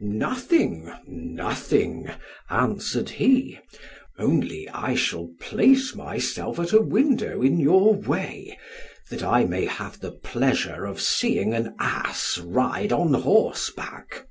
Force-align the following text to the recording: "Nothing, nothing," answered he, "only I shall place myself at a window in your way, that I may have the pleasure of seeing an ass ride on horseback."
"Nothing, 0.00 0.90
nothing," 1.06 2.08
answered 2.48 3.10
he, 3.10 3.58
"only 4.18 4.66
I 4.70 4.94
shall 4.94 5.28
place 5.38 5.94
myself 5.94 6.58
at 6.58 6.72
a 6.72 6.80
window 6.80 7.42
in 7.42 7.60
your 7.60 7.92
way, 7.92 8.58
that 9.10 9.22
I 9.22 9.44
may 9.44 9.66
have 9.66 10.00
the 10.00 10.12
pleasure 10.12 10.86
of 10.86 11.02
seeing 11.02 11.52
an 11.52 11.74
ass 11.78 12.38
ride 12.38 12.90
on 12.90 13.12
horseback." 13.12 14.26